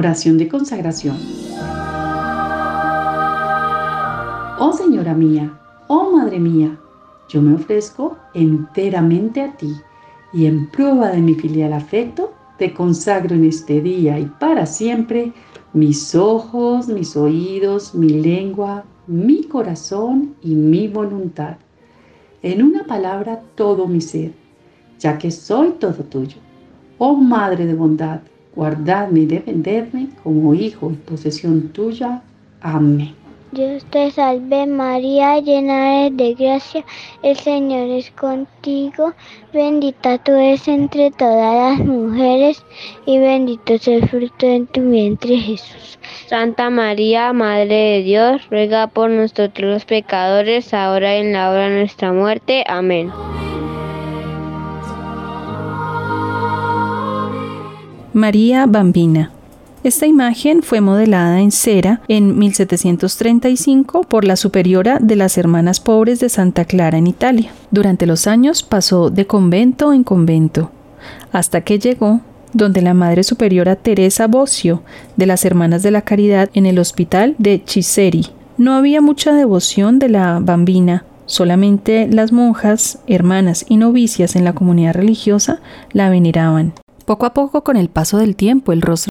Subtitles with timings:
[0.00, 1.18] Oración de consagración.
[4.58, 6.78] Oh Señora mía, oh Madre mía,
[7.28, 9.74] yo me ofrezco enteramente a ti
[10.32, 15.34] y en prueba de mi filial afecto, te consagro en este día y para siempre
[15.74, 21.58] mis ojos, mis oídos, mi lengua, mi corazón y mi voluntad.
[22.40, 24.32] En una palabra, todo mi ser,
[24.98, 26.38] ya que soy todo tuyo.
[26.96, 28.20] Oh Madre de bondad,
[28.54, 32.22] guardadme y defenderme como hijo y posesión tuya.
[32.60, 33.20] Amén.
[33.52, 36.84] Dios te salve María, llena eres de gracia,
[37.24, 39.12] el Señor es contigo,
[39.52, 42.62] bendita tú eres entre todas las mujeres
[43.06, 45.98] y bendito es el fruto de tu vientre Jesús.
[46.28, 51.70] Santa María, Madre de Dios, ruega por nosotros los pecadores, ahora y en la hora
[51.70, 52.62] de nuestra muerte.
[52.68, 53.10] Amén.
[58.12, 59.30] María Bambina
[59.82, 66.20] esta imagen fue modelada en cera en 1735 por la superiora de las Hermanas Pobres
[66.20, 67.50] de Santa Clara en Italia.
[67.70, 70.70] Durante los años pasó de convento en convento,
[71.32, 72.20] hasta que llegó
[72.52, 74.82] donde la Madre Superiora Teresa Bocio
[75.16, 78.26] de las Hermanas de la Caridad en el Hospital de Chiseri.
[78.58, 84.52] No había mucha devoción de la bambina, solamente las monjas, hermanas y novicias en la
[84.52, 85.60] comunidad religiosa
[85.94, 86.74] la veneraban.
[87.04, 89.10] Poco a poco, con el paso del tiempo, el rostro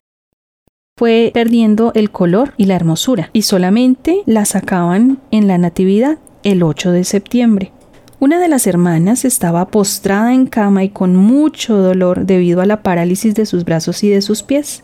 [1.00, 6.62] fue perdiendo el color y la hermosura y solamente la sacaban en la Natividad el
[6.62, 7.72] 8 de septiembre.
[8.20, 12.84] Una de las hermanas estaba postrada en cama y con mucho dolor debido a la
[12.84, 14.84] parálisis de sus brazos y de sus pies.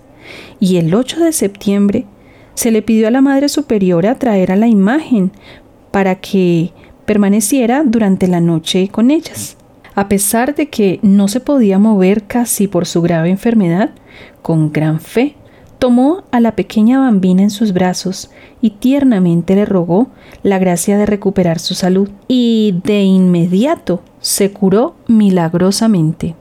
[0.61, 2.05] Y el 8 de septiembre
[2.53, 5.33] se le pidió a la Madre Superiora traer a la imagen
[5.91, 6.71] para que
[7.05, 9.57] permaneciera durante la noche con ellas.
[9.95, 13.91] A pesar de que no se podía mover casi por su grave enfermedad,
[14.41, 15.35] con gran fe
[15.79, 18.29] tomó a la pequeña bambina en sus brazos
[18.61, 20.07] y tiernamente le rogó
[20.43, 26.35] la gracia de recuperar su salud, y de inmediato se curó milagrosamente.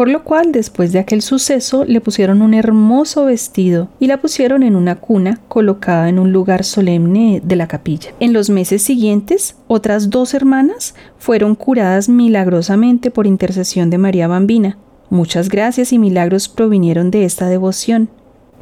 [0.00, 4.62] Por lo cual, después de aquel suceso, le pusieron un hermoso vestido y la pusieron
[4.62, 8.14] en una cuna colocada en un lugar solemne de la capilla.
[8.18, 14.78] En los meses siguientes, otras dos hermanas fueron curadas milagrosamente por intercesión de María Bambina.
[15.10, 18.08] Muchas gracias y milagros provinieron de esta devoción.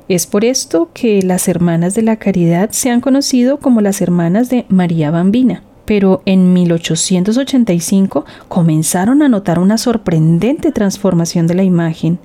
[0.09, 4.51] Es por esto que las hermanas de la caridad se han conocido como las hermanas
[4.51, 5.63] de María Bambina.
[5.89, 12.19] Pero en 1885 comenzaron a notar una sorprendente transformación de la imagen.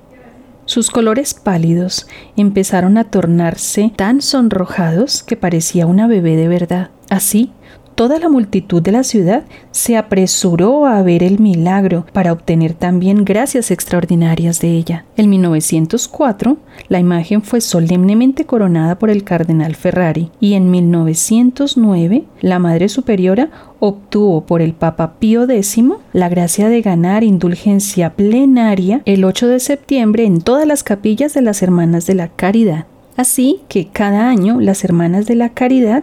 [0.66, 6.90] Sus colores pálidos empezaron a tornarse tan sonrojados que parecía una bebé de verdad.
[7.08, 7.52] Así,
[7.94, 13.24] Toda la multitud de la ciudad se apresuró a ver el milagro para obtener también
[13.24, 15.04] gracias extraordinarias de ella.
[15.16, 16.56] En 1904,
[16.88, 23.50] la imagen fue solemnemente coronada por el cardenal Ferrari y en 1909, la Madre Superiora
[23.78, 29.60] obtuvo por el Papa Pío X la gracia de ganar indulgencia plenaria el 8 de
[29.60, 32.86] septiembre en todas las capillas de las Hermanas de la Caridad.
[33.16, 36.02] Así que cada año las Hermanas de la Caridad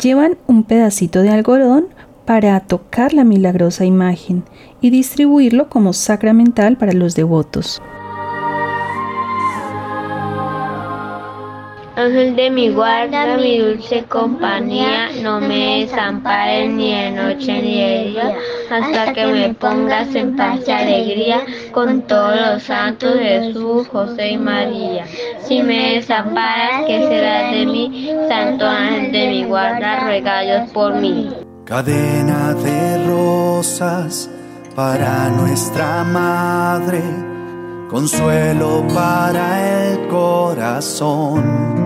[0.00, 1.88] Llevan un pedacito de algodón
[2.26, 4.44] para tocar la milagrosa imagen
[4.80, 7.80] y distribuirlo como sacramental para los devotos.
[12.06, 18.04] Ángel de mi guarda, mi dulce compañía, no me desampares ni de noche ni de
[18.10, 18.36] día,
[18.70, 21.40] hasta que me pongas en paz y alegría
[21.72, 25.04] con todos los santos Jesús, José y María.
[25.42, 28.08] Si me desamparas, ¿qué será de mí?
[28.28, 31.28] Santo ángel de mi guarda, ruega Dios por mí.
[31.64, 34.30] Cadena de rosas
[34.76, 37.02] para nuestra madre,
[37.90, 41.85] consuelo para el corazón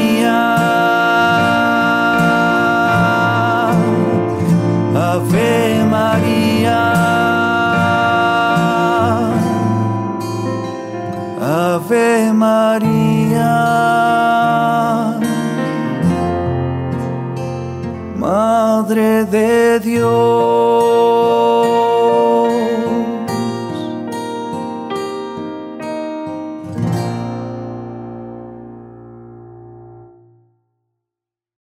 [11.81, 13.49] Ave María.
[18.15, 21.50] Madre de Dios.